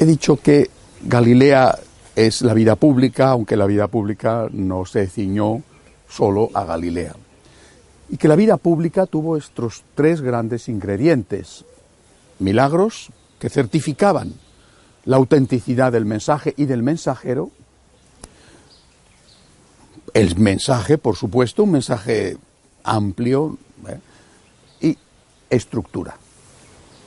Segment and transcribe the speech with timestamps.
[0.00, 0.70] He dicho que
[1.02, 1.78] Galilea
[2.16, 5.62] es la vida pública, aunque la vida pública no se ciñó
[6.08, 7.14] solo a Galilea.
[8.08, 11.66] Y que la vida pública tuvo estos tres grandes ingredientes.
[12.38, 14.32] Milagros que certificaban
[15.04, 17.50] la autenticidad del mensaje y del mensajero.
[20.14, 22.38] El mensaje, por supuesto, un mensaje
[22.84, 23.58] amplio.
[23.86, 23.98] ¿eh?
[24.80, 24.98] Y
[25.50, 26.16] estructura.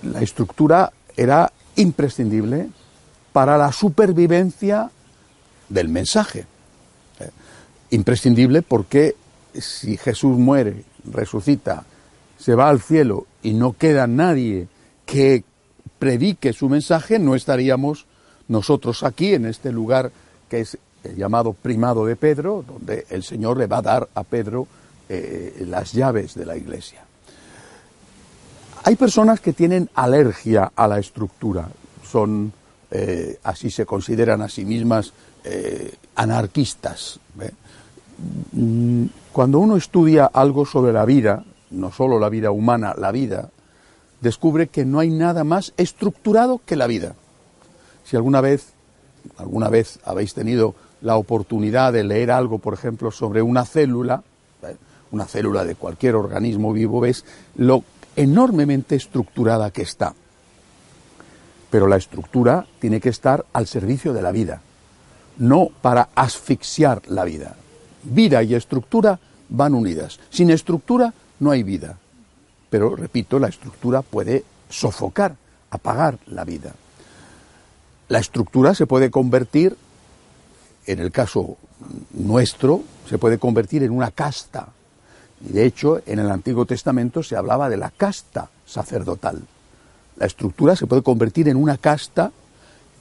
[0.03, 2.69] La estructura era imprescindible
[3.33, 4.89] para la supervivencia
[5.67, 6.45] del mensaje.
[7.19, 7.29] Eh,
[7.89, 9.15] imprescindible porque
[9.53, 11.83] si Jesús muere, resucita,
[12.37, 14.67] se va al cielo y no queda nadie
[15.05, 15.43] que
[15.99, 18.05] predique su mensaje, no estaríamos
[18.47, 20.11] nosotros aquí en este lugar
[20.49, 24.23] que es el llamado primado de Pedro, donde el Señor le va a dar a
[24.23, 24.67] Pedro
[25.09, 27.03] eh, las llaves de la iglesia.
[28.83, 31.69] Hay personas que tienen alergia a la estructura,
[32.09, 32.51] son
[32.95, 35.13] eh, así se consideran a sí mismas
[35.43, 37.19] eh, anarquistas.
[38.51, 43.49] Mm, cuando uno estudia algo sobre la vida, no solo la vida humana, la vida,
[44.21, 47.15] descubre que no hay nada más estructurado que la vida.
[48.05, 48.73] Si alguna vez,
[49.37, 54.21] alguna vez habéis tenido la oportunidad de leer algo, por ejemplo, sobre una célula,
[55.11, 57.83] una célula de cualquier organismo vivo, ves lo
[58.15, 60.13] enormemente estructurada que está
[61.73, 64.61] pero la estructura tiene que estar al servicio de la vida,
[65.39, 67.55] no para asfixiar la vida.
[68.03, 69.19] Vida y estructura
[69.49, 70.19] van unidas.
[70.29, 71.97] Sin estructura no hay vida.
[72.69, 75.35] Pero, repito, la estructura puede sofocar,
[75.71, 76.75] apagar la vida.
[78.07, 79.75] La estructura se puede convertir,
[80.85, 81.57] en el caso
[82.11, 84.67] nuestro, se puede convertir en una casta.
[85.43, 89.41] Y de hecho, en el Antiguo Testamento se hablaba de la casta sacerdotal.
[90.17, 92.31] La estructura se puede convertir en una casta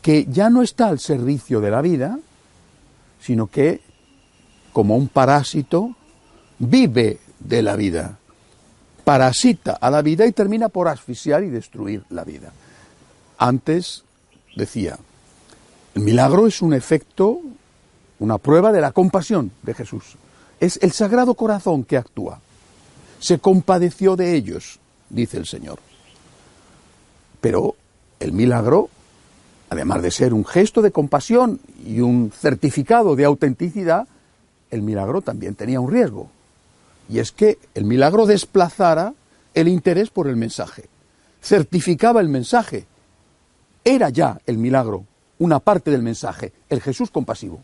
[0.00, 2.18] que ya no está al servicio de la vida,
[3.20, 3.80] sino que,
[4.72, 5.94] como un parásito,
[6.58, 8.18] vive de la vida,
[9.04, 12.52] parasita a la vida y termina por asfixiar y destruir la vida.
[13.38, 14.04] Antes
[14.56, 14.98] decía,
[15.94, 17.40] el milagro es un efecto,
[18.18, 20.16] una prueba de la compasión de Jesús.
[20.58, 22.40] Es el sagrado corazón que actúa.
[23.18, 24.78] Se compadeció de ellos,
[25.10, 25.78] dice el Señor.
[27.42, 27.74] Pero
[28.20, 28.88] el milagro,
[29.68, 34.06] además de ser un gesto de compasión y un certificado de autenticidad,
[34.70, 36.30] el milagro también tenía un riesgo.
[37.10, 39.12] Y es que el milagro desplazara
[39.52, 40.84] el interés por el mensaje,
[41.42, 42.86] certificaba el mensaje.
[43.84, 45.04] Era ya el milagro
[45.42, 47.60] una parte del mensaje, el Jesús compasivo.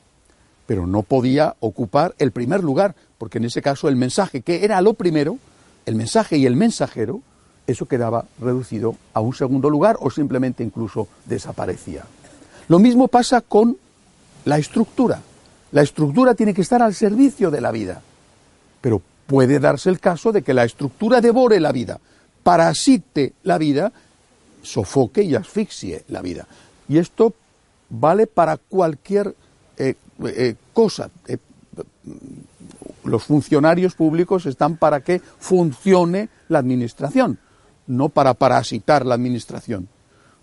[0.67, 4.81] Pero no podía ocupar el primer lugar, porque en ese caso el mensaje, que era
[4.81, 5.39] lo primero,
[5.87, 7.23] el mensaje y el mensajero,
[7.69, 12.03] eso quedaba reducido a un segundo lugar o simplemente incluso desaparecía.
[12.67, 13.77] Lo mismo pasa con
[14.47, 15.21] la estructura.
[15.73, 18.01] La estructura tiene que estar al servicio de la vida,
[18.81, 22.01] pero puede darse el caso de que la estructura devore la vida,
[22.43, 23.93] parasite la vida,
[24.63, 26.47] sofoque y asfixie la vida.
[26.89, 27.35] Y esto
[27.91, 29.37] vale para cualquier
[29.77, 31.11] eh, eh, cosa.
[31.27, 31.37] Eh,
[33.05, 37.39] los funcionarios públicos están para que funcione la administración
[37.89, 39.89] no para parasitar la administración.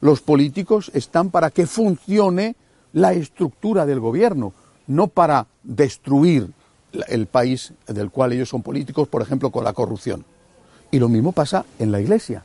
[0.02, 2.56] Los políticos están para que funcione
[2.92, 4.54] la estructura del gobierno,
[4.88, 6.52] no para destruir
[7.08, 10.26] el país del cual ellos son políticos, por ejemplo, con la corrupción.
[10.92, 12.44] Y lo mismo pasa en la Iglesia.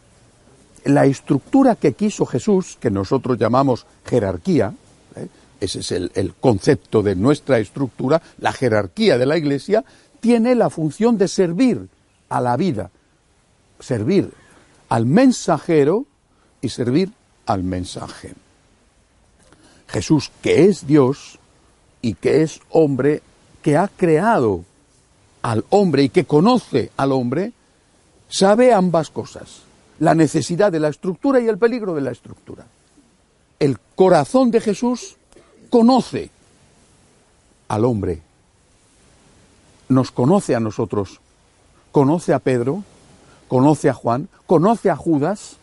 [0.85, 4.73] La estructura que quiso Jesús, que nosotros llamamos jerarquía,
[5.17, 5.29] ¿eh?
[5.61, 9.85] ese es el, el concepto de nuestra estructura, la jerarquía de la Iglesia,
[10.21, 11.89] tiene la función de servir
[12.29, 12.91] a la vida,
[13.79, 14.33] servir
[14.91, 16.05] al mensajero
[16.61, 17.13] y servir
[17.47, 18.35] al mensaje.
[19.89, 21.39] Jesús, que es Dios
[22.03, 23.23] y que es hombre,
[23.63, 24.65] que ha creado
[25.43, 27.53] al hombre y que conoce al hombre,
[28.29, 29.63] sabe ambas cosas,
[30.01, 32.67] la necesidad de la estructura y el peligro de la estructura.
[33.59, 35.17] El corazón de Jesús
[35.71, 36.31] conoce
[37.69, 38.23] al hombre,
[39.89, 41.21] nos conoce a nosotros,
[41.93, 42.83] conoce a Pedro,
[43.51, 45.57] conoce a Juan, conoce a Judas,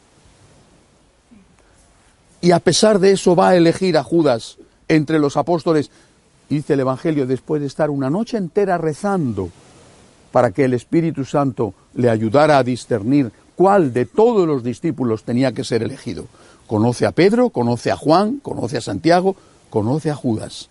[2.42, 4.58] y a pesar de eso va a elegir a Judas
[4.90, 5.90] entre los apóstoles,
[6.50, 9.50] dice el Evangelio, después de estar una noche entera rezando
[10.34, 15.54] para que el Espíritu Santo le ayudara a discernir cuál de todos los discípulos tenía
[15.54, 16.28] que ser elegido.
[16.68, 19.38] Conoce a Pedro, conoce a Juan, conoce a Santiago,
[19.70, 20.70] conoce a Judas.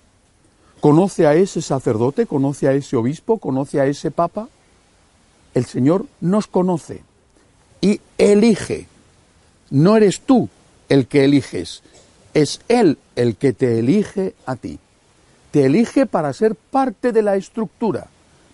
[0.80, 4.48] Conoce a ese sacerdote, conoce a ese obispo, conoce a ese papa.
[5.56, 7.02] El Señor nos conoce
[7.80, 8.88] y elige.
[9.70, 10.50] No eres tú
[10.90, 11.82] el que eliges,
[12.34, 14.78] es Él el que te elige a ti.
[15.52, 18.08] Te elige para ser parte de la estructura,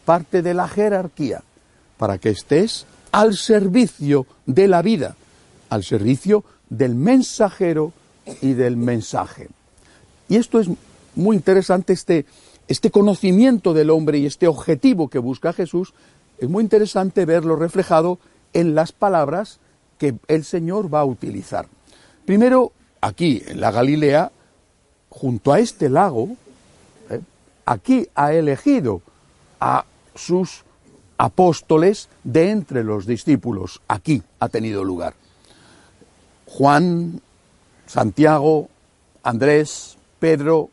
[0.05, 1.43] parte de la jerarquía,
[1.97, 5.17] para que estés al servicio de la vida,
[5.71, 7.93] al servicio del mensajero
[8.41, 9.49] y del mensaje.
[10.29, 10.69] Y esto es
[11.17, 12.27] muy interesante, este,
[12.69, 15.95] este conocimiento del hombre y este objetivo que busca Jesús,
[16.43, 18.19] es muy interesante verlo reflejado
[18.53, 19.61] en las palabras
[19.97, 21.69] que el Señor va a utilizar.
[22.25, 24.33] Primero, aquí en la Galilea,
[25.09, 26.31] junto a este lago,
[27.11, 27.21] ¿eh?
[27.65, 29.03] aquí ha elegido
[29.61, 29.85] a
[30.17, 30.65] sus
[31.17, 33.81] apóstoles de entre los discípulos.
[33.87, 35.15] Aquí ha tenido lugar.
[36.47, 37.21] Juan,
[37.87, 38.69] Santiago,
[39.23, 40.71] Andrés, Pedro,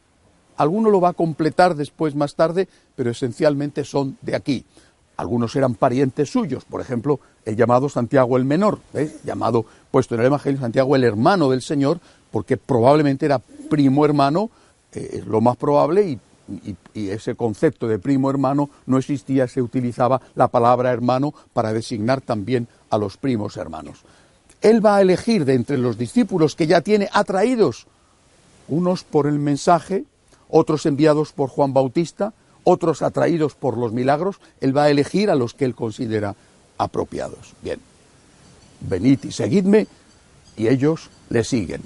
[0.58, 4.66] alguno lo va a completar después más tarde, pero esencialmente son de aquí.
[5.20, 8.80] Algunos eran parientes suyos, por ejemplo, el llamado Santiago el Menor,
[9.26, 12.00] llamado, puesto en el Evangelio Santiago el hermano del Señor,
[12.32, 13.40] porque probablemente era
[13.70, 14.50] primo hermano,
[14.94, 16.20] eh, es lo más probable, y
[16.94, 22.22] y, ese concepto de primo hermano no existía, se utilizaba la palabra hermano para designar
[22.22, 24.00] también a los primos hermanos.
[24.62, 27.88] Él va a elegir de entre los discípulos que ya tiene atraídos,
[28.70, 30.06] unos por el mensaje,
[30.50, 32.34] otros enviados por Juan Bautista,
[32.70, 36.36] otros atraídos por los milagros, él va a elegir a los que él considera
[36.78, 37.56] apropiados.
[37.64, 37.80] Bien,
[38.82, 39.88] venid y seguidme,
[40.56, 41.82] y ellos le siguen.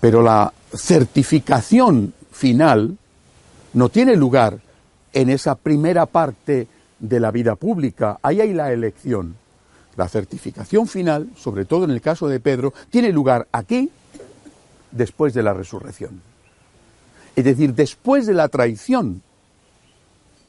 [0.00, 2.96] Pero la certificación final
[3.74, 4.58] no tiene lugar
[5.12, 6.66] en esa primera parte
[6.98, 8.18] de la vida pública.
[8.22, 9.36] Ahí hay la elección.
[9.96, 13.90] La certificación final, sobre todo en el caso de Pedro, tiene lugar aquí
[14.90, 16.31] después de la resurrección.
[17.36, 19.22] Es decir, después de la traición,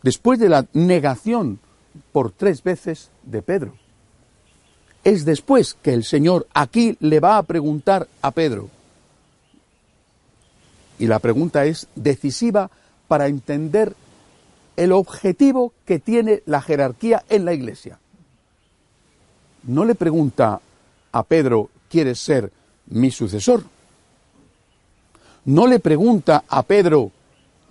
[0.01, 1.59] después de la negación
[2.11, 3.73] por tres veces de Pedro.
[5.03, 8.69] Es después que el Señor aquí le va a preguntar a Pedro,
[10.99, 12.69] y la pregunta es decisiva
[13.07, 13.95] para entender
[14.77, 17.99] el objetivo que tiene la jerarquía en la Iglesia.
[19.63, 20.61] No le pregunta
[21.11, 22.51] a Pedro, ¿quieres ser
[22.87, 23.63] mi sucesor?
[25.45, 27.11] No le pregunta a Pedro,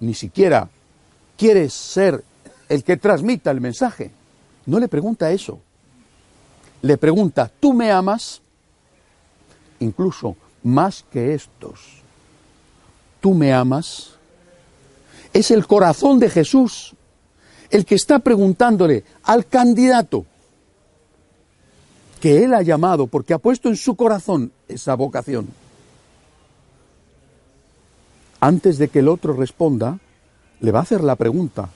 [0.01, 0.69] ni siquiera,
[1.37, 2.23] ¿quieres ser
[2.69, 4.11] el que transmita el mensaje?
[4.67, 5.59] No le pregunta eso.
[6.83, 8.41] Le pregunta, ¿tú me amas?
[9.81, 12.03] Incluso más que estos
[13.23, 14.11] ¿tú me amas?
[15.33, 16.95] Es el corazón de Jesús
[17.71, 20.27] el que está preguntándole al candidato
[22.21, 25.49] que él ha llamado porque ha puesto en su corazón esa vocación.
[28.43, 30.01] Antes de que el otro responda,
[30.59, 31.69] le va a hacer la pregunta.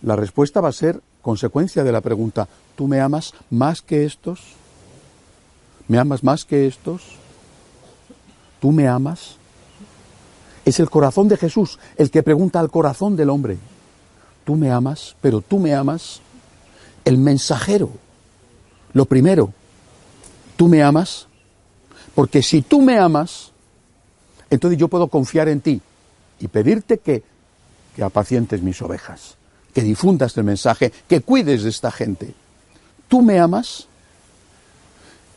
[0.00, 2.48] La respuesta va a ser consecuencia de la pregunta.
[2.76, 4.40] ¿Tú me amas más que estos?
[5.86, 7.02] ¿Me amas más que estos?
[8.58, 9.36] ¿Tú me amas?
[10.64, 13.58] Es el corazón de Jesús el que pregunta al corazón del hombre,
[14.46, 16.22] tú me amas, pero tú me amas.
[17.04, 17.90] El mensajero,
[18.94, 19.52] lo primero,
[20.56, 21.26] tú me amas,
[22.14, 23.52] porque si tú me amas,
[24.50, 25.80] entonces yo puedo confiar en ti
[26.40, 27.22] y pedirte que,
[27.94, 29.36] que apacientes mis ovejas,
[29.72, 32.34] que difundas el mensaje, que cuides de esta gente.
[33.08, 33.88] ¿Tú me amas?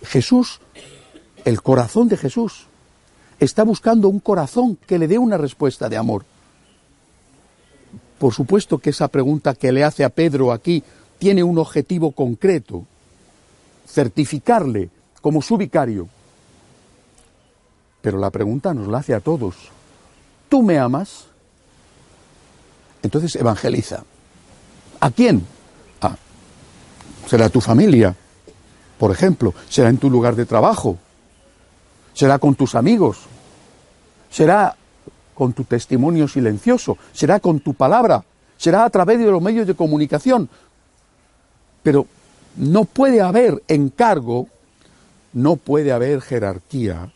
[0.04, 0.60] Jesús,
[1.46, 2.68] el corazón de Jesús,
[3.40, 6.26] está buscando un corazón que le dé una respuesta de amor.
[8.18, 10.84] Por supuesto que esa pregunta que le hace a Pedro aquí
[11.20, 12.86] tiene un objetivo concreto,
[13.88, 14.90] certificarle
[15.22, 16.08] como su vicario.
[18.02, 19.56] Pero la pregunta nos la hace a todos.
[20.48, 21.26] ¿Tú me amas?
[23.04, 24.04] Entonces evangeliza.
[25.00, 25.46] ¿A quién?
[26.02, 26.16] Ah,
[27.28, 28.16] será tu familia,
[28.98, 30.98] por ejemplo, será en tu lugar de trabajo,
[32.14, 33.20] será con tus amigos,
[34.30, 34.76] será
[35.34, 38.26] con tu testimonio silencioso, será con tu palabra,
[38.58, 40.50] será a través de los medios de comunicación.
[41.82, 42.08] Pero
[42.58, 44.48] no puede haber encargo,
[45.32, 47.14] no puede haber jerarquía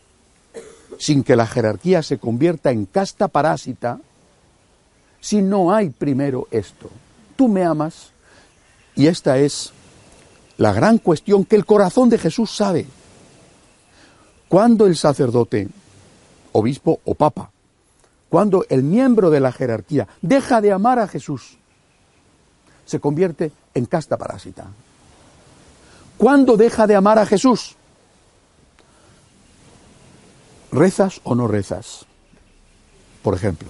[0.98, 4.00] sin que la jerarquía se convierta en casta parásita
[5.20, 6.90] si no hay primero esto?
[7.36, 8.10] Tú me amas
[8.94, 9.72] y esta es
[10.56, 12.86] la gran cuestión que el corazón de Jesús sabe.
[14.48, 15.68] Cuando el sacerdote,
[16.52, 17.50] obispo o papa,
[18.28, 21.56] cuando el miembro de la jerarquía deja de amar a Jesús,
[22.84, 24.66] se convierte en casta parásita.
[26.16, 27.76] ¿Cuándo deja de amar a Jesús?
[30.74, 32.04] ¿Rezas o no rezas?
[33.22, 33.68] Por ejemplo,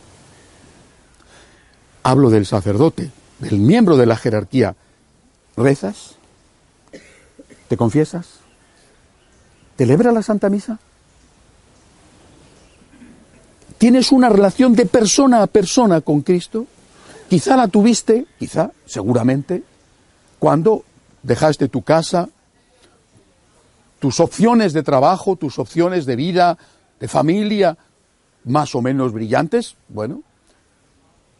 [2.02, 4.74] hablo del sacerdote, del miembro de la jerarquía.
[5.54, 6.14] ¿Rezas?
[7.68, 8.40] ¿Te confiesas?
[9.76, 10.78] ¿Celebra la Santa Misa?
[13.76, 16.66] ¿Tienes una relación de persona a persona con Cristo?
[17.28, 19.62] Quizá la tuviste, quizá, seguramente,
[20.38, 20.84] cuando
[21.22, 22.30] dejaste tu casa,
[23.98, 26.56] tus opciones de trabajo, tus opciones de vida,
[27.04, 27.76] de familia,
[28.44, 30.22] más o menos brillantes, bueno,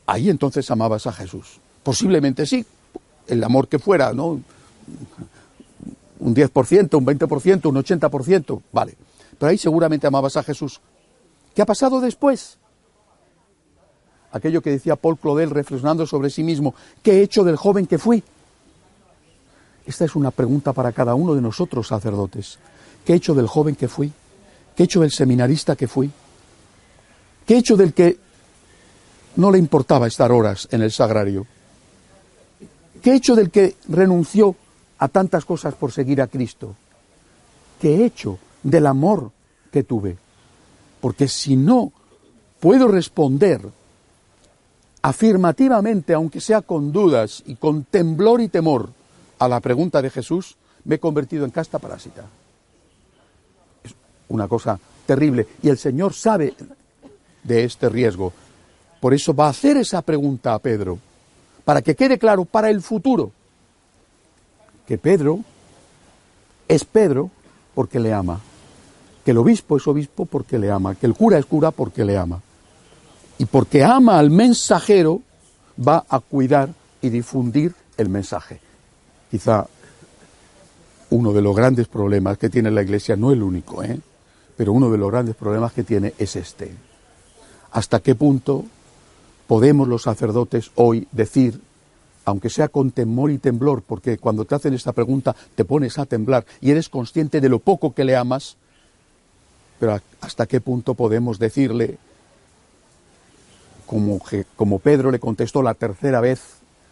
[0.04, 1.59] ahí entonces amabas a Jesús.
[1.83, 2.66] Posiblemente sí,
[3.26, 4.42] el amor que fuera, ¿no?
[6.18, 8.94] Un 10%, un 20%, un 80%, vale.
[9.38, 10.83] Pero ahí seguramente amabas a Jesús.
[11.54, 12.59] ¿Qué ha pasado después?
[14.33, 17.97] Aquello que decía Paul Claudel reflexionando sobre sí mismo, ¿qué he hecho del joven que
[17.97, 18.23] fui?
[19.87, 22.59] Esta es una pregunta para cada uno de nosotros, sacerdotes.
[23.06, 24.12] ¿Qué he hecho del joven que fui?
[24.75, 26.11] ¿Qué he hecho del seminarista que fui?
[27.47, 28.19] ¿Qué he hecho del que
[29.37, 31.47] no le importaba estar horas en el sagrario?
[33.02, 34.57] ¿Qué he hecho del que renunció
[34.99, 36.75] a tantas cosas por seguir a Cristo?
[37.81, 39.31] ¿Qué he hecho del amor
[39.71, 40.16] que tuve?
[41.00, 41.93] Porque si no
[42.61, 43.61] puedo responder
[45.02, 48.90] afirmativamente, aunque sea con dudas y con temblor y temor,
[49.38, 52.25] a la pregunta de Jesús, me he convertido en casta parásita.
[54.28, 55.47] Una cosa terrible.
[55.62, 56.54] Y el Señor sabe
[57.43, 58.33] de este riesgo.
[59.00, 60.99] Por eso va a hacer esa pregunta a Pedro,
[61.64, 63.33] para que quede claro para el futuro
[64.87, 65.40] que Pedro
[66.69, 67.31] es Pedro
[67.75, 68.40] porque le ama,
[69.25, 72.16] que el obispo es obispo porque le ama, que el cura es cura porque le
[72.16, 72.40] ama.
[73.38, 75.21] Y porque ama al mensajero,
[75.76, 76.71] va a cuidar
[77.02, 78.61] y difundir el mensaje.
[79.31, 79.66] Quizá
[81.11, 83.99] uno de los grandes problemas que tiene la Iglesia, no el único, ¿eh?
[84.56, 86.75] Pero uno de los grandes problemas que tiene es este.
[87.73, 88.64] ¿Hasta qué punto
[89.46, 91.61] podemos los sacerdotes hoy decir,
[92.25, 96.06] aunque sea con temor y temblor, porque cuando te hacen esta pregunta te pones a
[96.06, 98.56] temblar y eres consciente de lo poco que le amas,
[99.78, 101.99] pero hasta qué punto podemos decirle,
[103.87, 104.20] como,
[104.56, 106.40] como Pedro le contestó la tercera vez,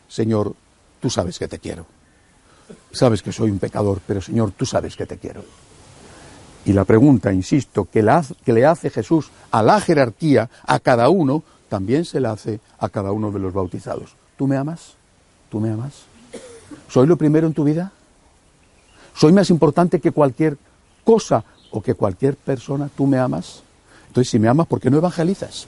[0.09, 0.55] Señor,
[1.01, 1.87] tú sabes que te quiero.
[2.91, 5.43] Sabes que soy un pecador, pero Señor, tú sabes que te quiero.
[6.65, 12.05] Y la pregunta, insisto, que, le hace Jesús a la jerarquía, a cada uno, también
[12.05, 14.15] se la hace a cada uno de los bautizados.
[14.37, 14.95] ¿Tú me amas?
[15.51, 16.03] ¿Tú me amas?
[16.89, 17.93] ¿Soy lo primero en tu vida?
[19.15, 20.57] ¿Soy más importante que cualquier
[21.05, 22.89] cosa o que cualquier persona?
[22.95, 23.63] ¿Tú me amas?
[24.09, 25.67] Entonces, si me amas, ¿por qué no evangelizas?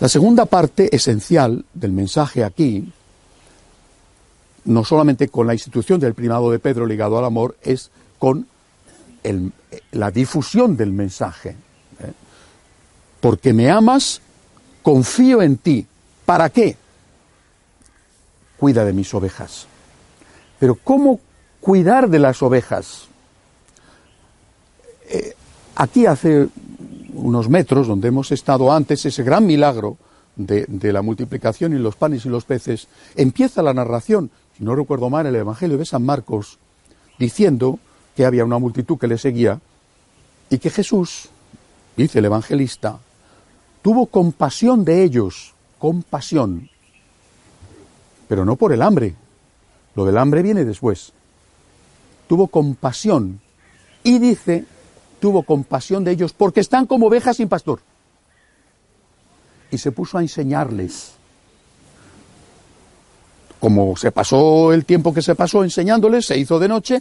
[0.00, 2.92] La segunda parte esencial del mensaje aquí
[4.64, 7.90] no solamente con la institución del primado de Pedro ligado al amor, es
[8.22, 8.46] con
[9.90, 11.56] la difusión del mensaje.
[11.98, 12.12] ¿eh?
[13.20, 14.20] Porque me amas,
[14.80, 15.84] confío en ti.
[16.24, 16.76] ¿Para qué?
[18.60, 19.66] Cuida de mis ovejas.
[20.60, 21.18] Pero ¿cómo
[21.60, 23.08] cuidar de las ovejas?
[25.08, 25.34] Eh,
[25.74, 26.46] aquí hace
[27.14, 29.96] unos metros, donde hemos estado antes, ese gran milagro
[30.36, 32.86] de, de, la multiplicación y los panes y los peces,
[33.16, 36.60] empieza la narración si no recuerdo mal, el Evangelio de San Marcos,
[37.18, 37.80] diciendo
[38.14, 39.60] que había una multitud que le seguía
[40.50, 41.28] y que Jesús,
[41.96, 42.98] dice el evangelista,
[43.80, 46.68] tuvo compasión de ellos, compasión,
[48.28, 49.14] pero no por el hambre,
[49.94, 51.12] lo del hambre viene después.
[52.28, 53.40] Tuvo compasión
[54.02, 54.64] y dice,
[55.20, 57.80] tuvo compasión de ellos porque están como ovejas sin pastor.
[59.70, 61.12] Y se puso a enseñarles
[63.62, 67.00] como se pasó el tiempo que se pasó enseñándoles, se hizo de noche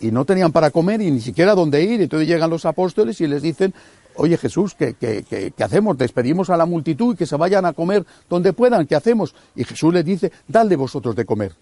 [0.00, 2.00] y, no tenían para comer y ni siquiera dónde ir.
[2.00, 3.74] Entonces llegan los apóstoles y les dicen,
[4.16, 5.98] oye Jesús, ¿qué, qué, hacemos?
[5.98, 9.34] Despedimos a la multitud y que se vayan a comer donde puedan, ¿qué hacemos?
[9.54, 11.52] Y Jesús les dice, dadle vosotros de comer.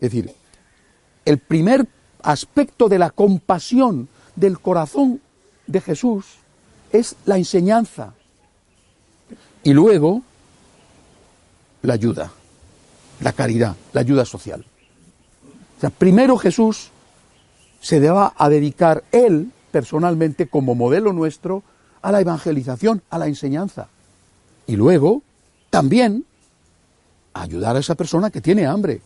[0.00, 0.30] Es decir,
[1.24, 1.86] el primer
[2.22, 5.20] aspecto de la compasión del corazón
[5.66, 6.26] de Jesús
[6.92, 8.14] es la enseñanza.
[9.64, 10.22] Y luego,
[11.82, 12.32] la ayuda
[13.22, 14.64] la caridad, la ayuda social.
[15.78, 16.90] O sea, primero Jesús
[17.82, 21.64] se va a dedicar él personalmente como modelo nuestro
[22.00, 23.88] a la evangelización, a la enseñanza.
[24.66, 25.22] Y luego,
[25.68, 26.24] también,
[27.34, 29.00] ayudar a esa persona que tiene hambre.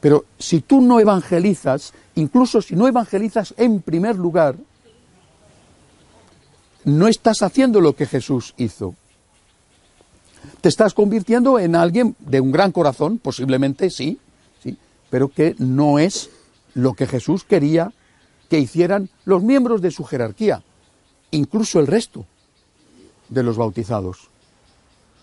[0.00, 4.54] Pero si tú no evangelizas, incluso si no evangelizas en primer lugar,
[6.84, 8.94] no estás haciendo lo que Jesús hizo.
[10.60, 14.18] Te estás convirtiendo en alguien de un gran corazón, posiblemente sí,
[14.62, 14.76] sí,
[15.10, 16.30] pero que no es
[16.78, 17.92] lo que Jesús quería
[18.48, 20.62] que hicieran los miembros de su jerarquía,
[21.32, 22.24] incluso el resto
[23.28, 24.28] de los bautizados.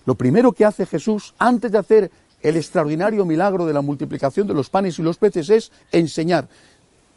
[0.06, 4.54] Lo primero que hace Jesús antes de hacer el extraordinario milagro de la multiplicación de
[4.54, 6.50] los panes y los peces es enseñar.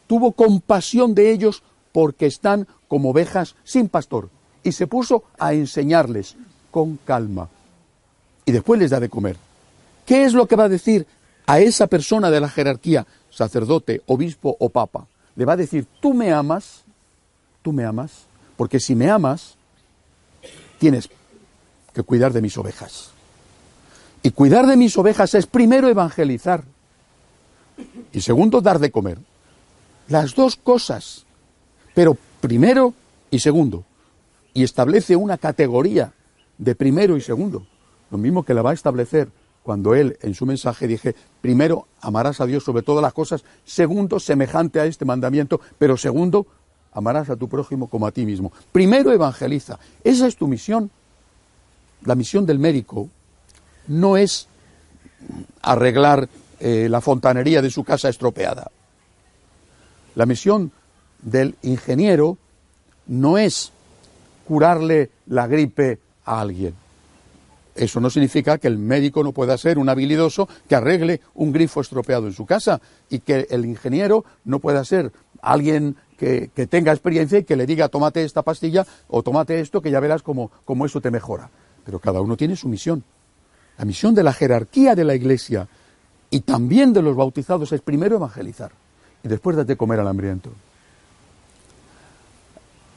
[0.07, 4.29] Tuvo compasión de ellos porque están como ovejas sin pastor
[4.63, 6.37] y se puso a enseñarles
[6.71, 7.49] con calma.
[8.45, 9.35] Y después les da de comer.
[10.05, 11.05] ¿Qué es lo que va a decir
[11.49, 15.07] a esa persona de la jerarquía, sacerdote, obispo o papa?
[15.35, 16.83] Le va a decir, tú me amas,
[17.63, 19.55] tú me amas, porque si me amas,
[20.77, 21.09] tienes
[21.91, 23.09] que cuidar de mis ovejas.
[24.21, 26.65] Y cuidar de mis ovejas es primero evangelizar
[28.13, 29.17] y segundo dar de comer.
[30.07, 31.25] Las dos cosas,
[31.95, 32.93] pero primero
[33.31, 33.85] y segundo.
[34.53, 36.13] Y establece una categoría
[36.59, 37.65] de primero y segundo.
[38.11, 39.29] Lo mismo que la va a establecer
[39.63, 44.19] cuando él en su mensaje dije, primero amarás a Dios sobre todas las cosas, segundo
[44.19, 46.47] semejante a este mandamiento, pero segundo
[46.93, 48.51] amarás a tu prójimo como a ti mismo.
[48.71, 49.79] Primero evangeliza.
[50.03, 50.89] Esa es tu misión.
[52.03, 53.09] La misión del médico
[53.87, 54.47] no es
[55.61, 58.71] arreglar eh, la fontanería de su casa estropeada.
[60.15, 60.71] La misión
[61.21, 62.37] del ingeniero
[63.07, 63.71] no es
[64.47, 66.73] curarle la gripe a alguien.
[67.79, 71.79] Eso no significa que el médico no pueda ser un habilidoso que arregle un grifo
[71.79, 77.39] estropeado en su casa y que el ingeniero no pueda ser alguien que, tenga experiencia
[77.39, 80.51] y que le diga tómate esta pastilla o tómate esto que ya verás cómo
[80.85, 81.49] eso te mejora.
[81.85, 83.01] Pero cada uno tiene su misión.
[83.77, 85.65] La misión de la jerarquía de la Iglesia
[86.29, 88.71] y también de los bautizados es primero evangelizar
[89.23, 90.51] y después darte comer al hambriento.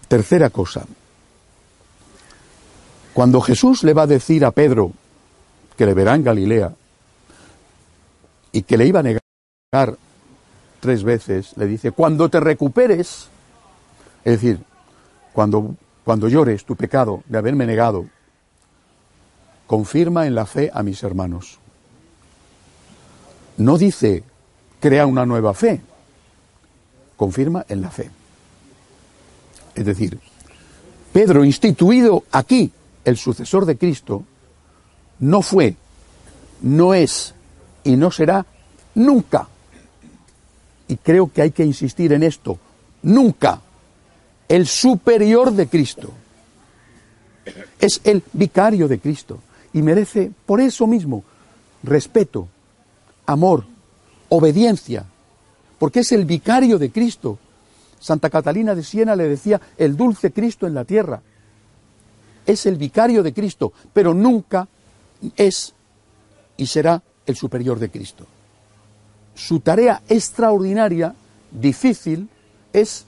[0.08, 0.84] Tercera cosa.
[3.14, 4.92] Cuando Jesús le va a decir a Pedro
[5.76, 6.74] que le verá en Galilea
[8.52, 9.98] y que le iba a negar
[10.80, 13.28] tres veces, le dice, cuando te recuperes,
[14.24, 14.60] es decir,
[15.32, 18.06] cuando, cuando llores tu pecado de haberme negado,
[19.66, 21.58] confirma en la fe a mis hermanos.
[23.58, 24.24] No dice
[24.80, 25.80] crea una nueva fe,
[27.16, 28.10] confirma en la fe.
[29.74, 30.18] Es decir,
[31.12, 32.72] Pedro, instituido aquí
[33.04, 34.24] el sucesor de Cristo,
[35.18, 35.76] no fue,
[36.60, 37.34] no es
[37.84, 38.46] y no será
[38.94, 39.48] nunca.
[40.88, 42.58] Y creo que hay que insistir en esto,
[43.02, 43.60] nunca
[44.52, 46.10] el superior de Cristo.
[47.80, 49.38] Es el vicario de Cristo
[49.72, 51.24] y merece por eso mismo
[51.82, 52.48] respeto,
[53.24, 53.64] amor,
[54.28, 55.06] obediencia,
[55.78, 57.38] porque es el vicario de Cristo.
[57.98, 61.22] Santa Catalina de Siena le decía el dulce Cristo en la tierra.
[62.46, 64.66] Es el vicario de Cristo, pero nunca
[65.36, 65.74] es
[66.56, 68.26] y será el superior de Cristo.
[69.34, 71.14] Su tarea extraordinaria,
[71.50, 72.28] difícil,
[72.72, 73.06] es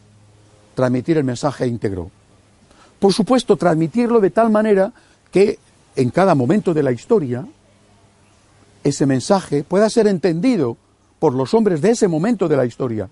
[0.74, 2.10] transmitir el mensaje íntegro.
[2.98, 4.92] Por supuesto, transmitirlo de tal manera
[5.30, 5.58] que
[5.96, 7.46] en cada momento de la historia,
[8.82, 10.76] ese mensaje pueda ser entendido
[11.18, 13.08] por los hombres de ese momento de la historia.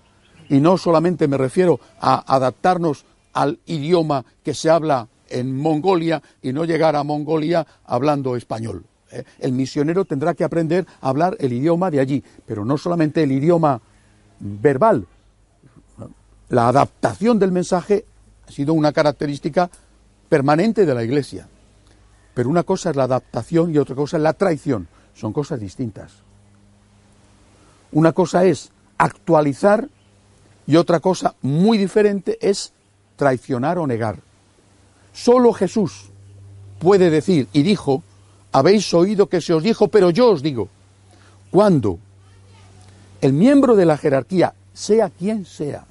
[0.49, 6.53] Y no solamente me refiero a adaptarnos al idioma que se habla en Mongolia y
[6.53, 8.83] no llegar a Mongolia hablando español.
[9.11, 9.23] ¿eh?
[9.39, 13.31] El misionero tendrá que aprender a hablar el idioma de allí, pero no solamente el
[13.31, 13.81] idioma
[14.39, 15.07] verbal.
[16.49, 18.05] La adaptación del mensaje
[18.47, 19.69] ha sido una característica
[20.29, 21.47] permanente de la Iglesia.
[22.33, 24.87] Pero una cosa es la adaptación y otra cosa es la traición.
[25.13, 26.11] Son cosas distintas.
[27.91, 29.87] Una cosa es actualizar
[30.65, 32.73] y otra cosa muy diferente es
[33.15, 34.19] traicionar o negar.
[35.13, 36.09] Solo Jesús
[36.79, 38.03] puede decir y dijo,
[38.51, 40.67] habéis oído que se os dijo, pero yo os digo,
[41.51, 41.99] cuando
[43.21, 45.85] el miembro de la jerarquía, sea quien sea,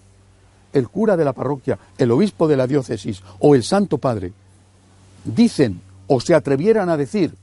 [0.73, 4.33] el cura de la parroquia, el obispo de la diócesis o el Santo Padre,
[5.25, 7.35] dicen o se atrevieran a decir,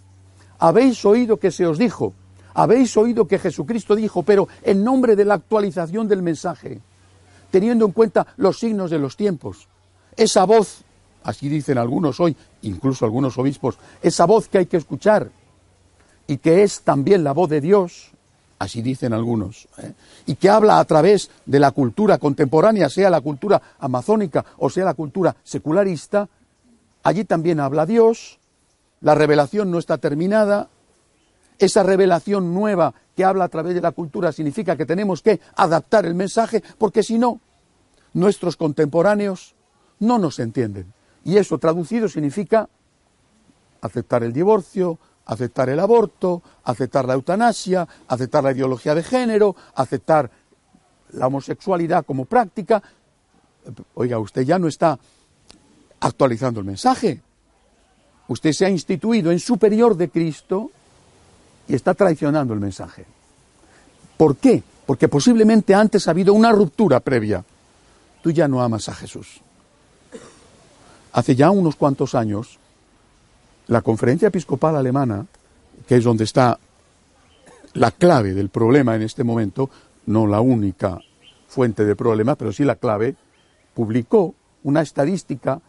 [0.59, 2.13] habéis oído que se os dijo,
[2.53, 6.81] habéis oído que Jesucristo dijo, pero en nombre de la actualización del mensaje,
[7.51, 9.67] teniendo en cuenta los signos de los tiempos,
[10.17, 10.83] esa voz,
[11.23, 15.29] así dicen algunos hoy, incluso algunos obispos, esa voz que hay que escuchar
[16.27, 18.11] y que es también la voz de Dios,
[18.59, 19.93] así dicen algunos, ¿eh?
[20.25, 24.85] y que habla a través de la cultura contemporánea, sea la cultura amazónica o sea
[24.85, 26.27] la cultura secularista,
[27.03, 28.39] allí también habla Dios,
[29.01, 30.67] La revelación no está terminada.
[31.57, 36.05] Esa revelación nueva que habla a través de la cultura significa que tenemos que adaptar
[36.05, 37.39] el mensaje, porque si no,
[38.13, 39.55] nuestros contemporáneos
[39.99, 40.93] no nos entienden.
[41.29, 42.67] Y eso traducido significa
[43.81, 50.31] aceptar el divorcio, aceptar el aborto, aceptar la eutanasia, aceptar la ideología de género, aceptar
[51.11, 52.81] la homosexualidad como práctica.
[53.93, 54.97] Oiga, usted ya no está
[55.99, 57.21] actualizando el mensaje.
[58.27, 60.71] Usted se ha instituido en superior de Cristo
[61.67, 63.05] y está traicionando el mensaje.
[64.17, 64.63] ¿Por qué?
[64.87, 67.45] Porque posiblemente antes ha habido una ruptura previa.
[68.23, 69.43] Tú ya no amas a Jesús.
[71.11, 72.59] Hace ya unos cuantos años,
[73.67, 75.25] la conferencia episcopal alemana,
[75.87, 76.59] que es donde está
[77.73, 79.69] la clave del problema en este momento,
[80.05, 80.99] no la única
[81.47, 83.15] fuente de problema, pero sí la clave,
[83.73, 85.61] publicó una estadística,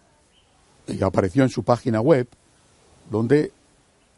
[0.87, 2.26] y apareció en su página web,
[3.11, 3.53] donde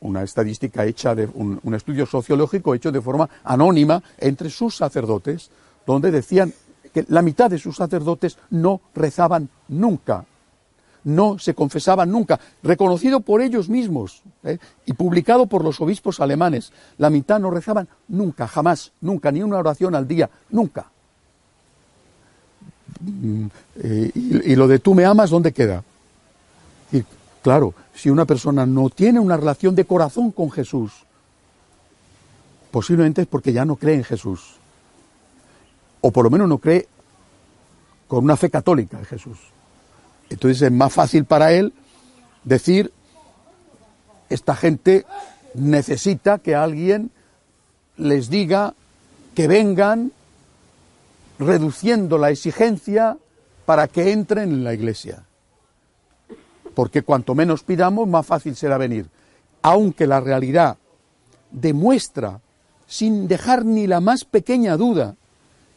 [0.01, 5.51] una estadística hecha de un, un, estudio sociológico hecho de forma anónima entre sus sacerdotes,
[5.87, 6.53] donde decían
[6.93, 10.25] que la mitad de sus sacerdotes no rezaban nunca,
[11.05, 14.59] no se confesaban nunca, reconocido por ellos mismos ¿eh?
[14.87, 16.73] y publicado por los obispos alemanes.
[16.99, 20.87] La mitad no rezaban nunca, jamás, nunca, ni una oración al día, nunca.
[23.01, 23.47] Mm,
[23.83, 25.83] eh, y, y, lo de tú me amas, ¿dónde queda?
[26.93, 27.03] Y
[27.43, 30.93] claro, si una persona no tiene una relación de corazón con Jesús,
[32.71, 34.57] posiblemente es porque ya no cree en Jesús.
[36.01, 36.89] O por lo menos no cree
[38.09, 39.39] con una fe católica en Jesús.
[40.33, 41.73] Entonces es más fácil para él
[42.45, 42.93] decir,
[44.31, 45.05] esta gente
[45.55, 47.11] necesita que alguien
[47.99, 48.75] les diga
[49.35, 50.13] que vengan
[51.39, 53.19] reduciendo la exigencia
[53.67, 55.25] para que entren en la iglesia.
[56.75, 59.09] Porque cuanto menos pidamos, más fácil será venir.
[59.61, 60.79] Aunque la realidad
[61.51, 62.41] demuestra,
[62.87, 65.17] sin dejar ni la más pequeña duda,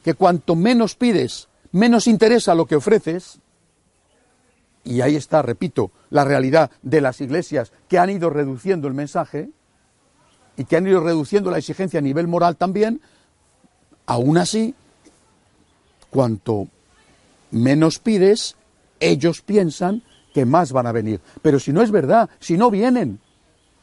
[0.03, 3.39] que cuanto menos pides, menos interesa lo que ofreces,
[4.85, 9.49] y ahí está, repito, la realidad de las iglesias que han ido reduciendo el mensaje
[10.55, 13.01] y que han ido reduciendo la exigencia a nivel moral también,
[14.05, 14.75] aún así,
[16.11, 16.67] cuanto
[17.51, 18.55] menos pides,
[18.99, 21.19] ellos piensan que más van a venir.
[21.41, 23.19] Pero si no es verdad, si no vienen,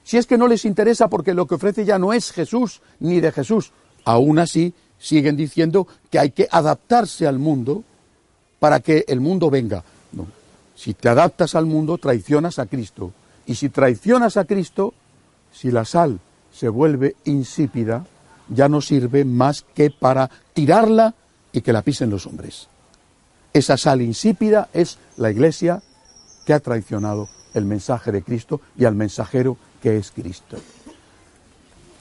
[0.05, 3.21] si es que no les interesa porque lo que ofrece ya no es Jesús ni
[3.21, 3.73] de Jesús,
[4.05, 7.83] aún así siguen diciendo que hay que adaptarse al mundo
[8.61, 9.83] para que el mundo venga.
[10.13, 10.42] No.
[10.83, 13.13] Si te adaptas al mundo, traicionas a Cristo.
[13.47, 14.95] Y si traicionas a Cristo,
[15.53, 16.19] si la sal
[16.53, 18.05] se vuelve insípida,
[18.49, 21.15] ya no sirve más que para tirarla
[21.53, 22.67] y que la pisen los hombres.
[23.53, 25.81] Esa sal insípida es la iglesia
[26.45, 30.57] que ha traicionado el mensaje de Cristo y al mensajero que es Cristo.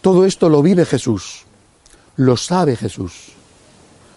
[0.01, 1.43] Todo esto lo vive Jesús,
[2.15, 3.33] lo sabe Jesús,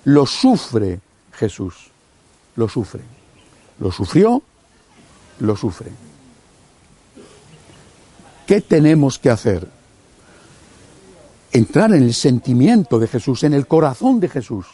[0.05, 1.01] lo sufre
[1.33, 1.91] Jesús,
[2.57, 3.03] lo sufre.
[3.79, 4.43] Lo sufrió,
[5.41, 5.91] lo sufre.
[8.47, 9.67] ¿Qué tenemos que hacer?
[11.53, 14.67] Entrar en el sentimiento de Jesús, en el corazón de Jesús.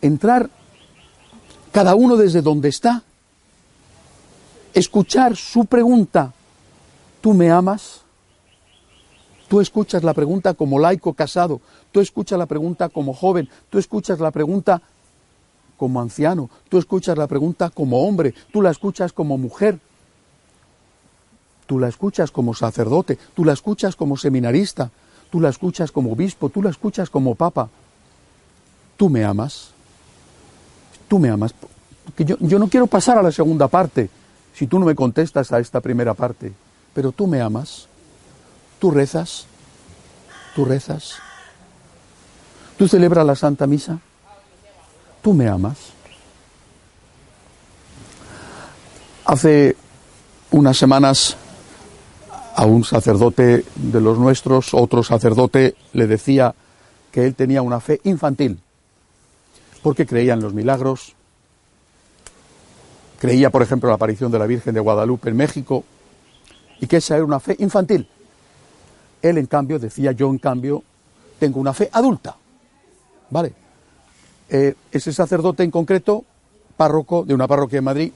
[0.00, 0.50] Entrar
[1.72, 3.02] cada uno desde donde está.
[4.74, 6.32] Escuchar su pregunta.
[7.20, 8.02] ¿Tú me amas?
[9.48, 14.20] Tú escuchas la pregunta como laico casado, tú escuchas la pregunta como joven, tú escuchas
[14.20, 14.82] la pregunta
[15.78, 19.78] como anciano, tú escuchas la pregunta como hombre, tú la escuchas como mujer,
[21.66, 24.90] tú la escuchas como sacerdote, tú la escuchas como seminarista,
[25.30, 27.70] tú la escuchas como obispo, tú la escuchas como papa.
[28.96, 29.70] Tú me amas,
[31.06, 31.54] tú me amas.
[32.18, 34.10] yo, yo no quiero pasar a la segunda parte
[34.52, 36.52] si tú no me contestas a esta primera parte,
[36.92, 37.86] pero tú me amas,
[38.80, 39.46] tú rezas,
[40.56, 41.14] tú rezas,
[42.76, 44.00] tú celebras la Santa Misa
[45.22, 45.76] tú me amas.
[49.24, 49.76] Hace
[50.50, 51.36] unas semanas
[52.56, 56.54] a un sacerdote de los nuestros, otro sacerdote le decía
[57.12, 58.58] que él tenía una fe infantil,
[59.82, 61.14] porque creía en los milagros,
[63.18, 65.84] creía, por ejemplo, en la aparición de la Virgen de Guadalupe en México,
[66.80, 68.08] y que esa era una fe infantil.
[69.20, 70.82] Él, en cambio, decía, yo, en cambio,
[71.38, 72.36] tengo una fe adulta.
[73.30, 73.52] ¿Vale?
[74.50, 76.24] Eh, ese sacerdote en concreto,
[76.76, 78.12] párroco de una parroquia en Madrid,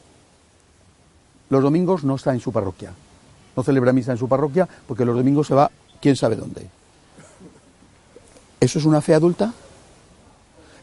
[1.51, 2.93] los domingos no está en su parroquia.
[3.55, 6.67] No celebra misa en su parroquia porque los domingos se va quién sabe dónde.
[8.61, 9.53] ¿Eso es una fe adulta?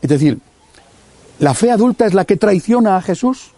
[0.02, 0.40] Es decir,
[1.40, 3.54] ¿la fe adulta es la que traiciona a Jesús?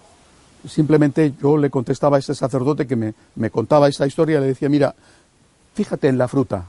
[0.68, 4.70] simplemente yo le contestaba a ese sacerdote que me, me contaba esa historia, le decía,
[4.70, 4.94] mira,
[5.74, 6.66] fíjate en la fruta.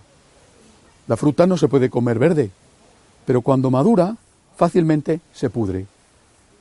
[1.09, 2.51] La fruta no se puede comer verde,
[3.27, 4.17] pero cuando madura,
[4.63, 5.87] fácilmente se pudre.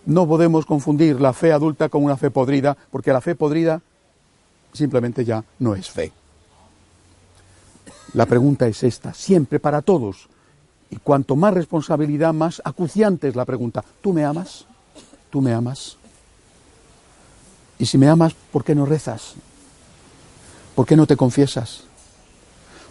[0.08, 3.80] No podemos confundir la fe adulta con una fe podrida, porque la fe podrida
[4.74, 6.12] simplemente ya no es fe.
[8.16, 10.30] La pregunta es esta, siempre para todos.
[10.90, 13.84] Y cuanto más responsabilidad, más acuciante es la pregunta.
[14.02, 14.66] ¿Tú me amas?
[15.30, 15.96] ¿Tú me amas?
[17.78, 19.36] Y si me amas, ¿por qué no rezas?
[20.74, 21.84] ¿Por qué no te confiesas?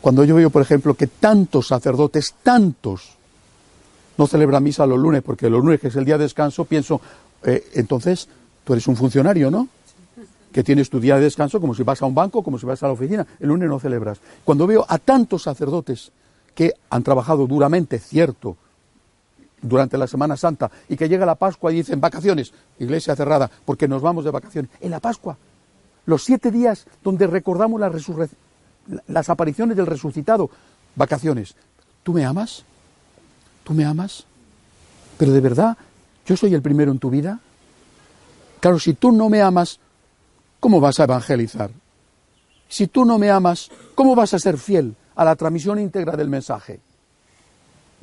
[0.00, 3.18] Cuando yo veo, por ejemplo, que tantos sacerdotes, tantos,
[4.16, 7.00] no celebran misa los lunes, porque los lunes, que es el día de descanso, pienso,
[7.42, 8.28] eh, entonces
[8.64, 9.68] tú eres un funcionario, ¿no?
[10.52, 12.82] Que tienes tu día de descanso como si vas a un banco, como si vas
[12.82, 13.26] a la oficina.
[13.38, 14.20] El lunes no celebras.
[14.44, 16.10] Cuando veo a tantos sacerdotes
[16.54, 18.56] que han trabajado duramente, cierto,
[19.62, 23.88] durante la Semana Santa y que llega la Pascua y dicen vacaciones, iglesia cerrada, porque
[23.88, 24.70] nos vamos de vacaciones.
[24.80, 25.36] En la Pascua,
[26.06, 27.92] los siete días donde recordamos la
[29.06, 30.50] las apariciones del resucitado,
[30.96, 31.54] vacaciones.
[32.02, 32.64] ¿Tú me amas?
[33.70, 34.24] ¿Tú me amas?
[35.16, 35.78] Pero de verdad,
[36.26, 37.38] yo soy el primero en tu vida.
[38.58, 39.78] Claro, si tú no me amas,
[40.58, 41.70] ¿cómo vas a evangelizar?
[42.68, 46.28] Si tú no me amas, ¿cómo vas a ser fiel a la transmisión íntegra del
[46.28, 46.80] mensaje?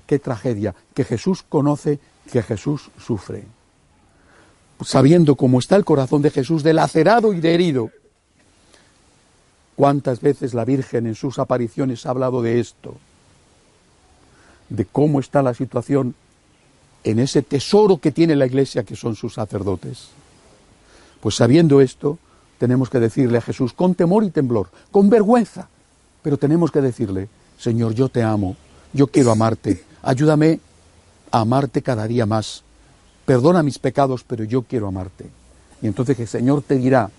[0.06, 2.00] qué tragedia, que Jesús conoce,
[2.32, 3.44] que Jesús sufre.
[4.86, 7.92] Sabiendo cómo está el corazón de Jesús, de lacerado y de herido.
[9.76, 12.96] ¿Cuántas veces la Virgen en sus apariciones ha hablado de esto?
[14.70, 16.16] De cómo está la situación
[17.04, 20.10] en ese tesoro que tiene la Iglesia, que son sus sacerdotes.
[21.22, 22.20] Pues sabiendo esto,
[22.58, 25.70] tenemos que decirle a Jesús con temor y temblor, con vergüenza,
[26.22, 28.56] pero tenemos que decirle, Señor, yo te amo,
[28.94, 30.62] yo quiero amarte, Ayúdame
[31.32, 32.64] a amarte cada día más.
[33.26, 35.30] Perdona mis pecados, pero yo quiero amarte.
[35.82, 37.10] Y entonces el Señor te dirá,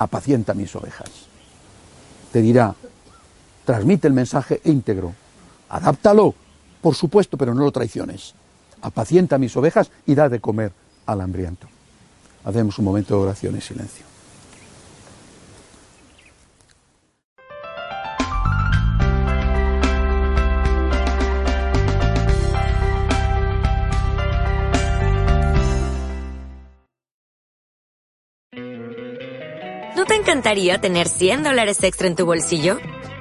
[0.00, 1.08] apacienta mis ovejas.
[2.32, 2.74] Te dirá,
[3.64, 5.14] transmite el mensaje íntegro.
[5.68, 6.34] Adáptalo,
[6.82, 8.34] por supuesto, pero no lo traiciones.
[8.82, 10.72] Apacienta mis ovejas y da de comer
[11.06, 11.68] al hambriento.
[12.44, 14.12] Hacemos un momento de oración y silencio.
[30.32, 32.78] encantaría tener 100 dólares extra en tu bolsillo?